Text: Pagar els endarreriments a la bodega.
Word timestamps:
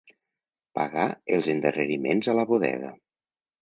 Pagar 0.79 1.05
els 1.37 1.53
endarreriments 1.57 2.35
a 2.35 2.39
la 2.43 2.51
bodega. 2.55 2.95